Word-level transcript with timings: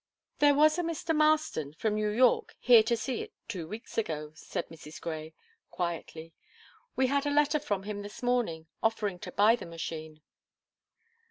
"There 0.39 0.55
was 0.55 0.79
a 0.79 0.81
Mr. 0.81 1.15
Marston, 1.15 1.73
from 1.75 1.93
New 1.93 2.09
York, 2.09 2.55
here 2.59 2.81
to 2.81 2.97
see 2.97 3.21
it 3.21 3.33
two 3.47 3.67
weeks 3.67 3.99
ago," 3.99 4.31
said 4.33 4.67
Mrs. 4.69 4.99
Grey, 4.99 5.35
quietly. 5.69 6.33
"We 6.95 7.05
had 7.05 7.27
a 7.27 7.31
letter 7.31 7.59
from 7.59 7.83
him 7.83 8.01
this 8.01 8.23
morning, 8.23 8.65
offering 8.81 9.19
to 9.19 9.31
buy 9.31 9.55
the 9.55 9.67
machine." 9.67 10.21